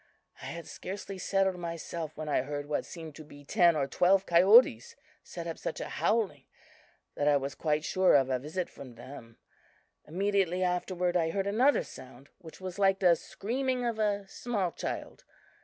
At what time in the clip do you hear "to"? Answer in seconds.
3.17-3.23